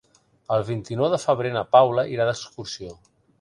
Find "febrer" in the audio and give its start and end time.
1.25-1.51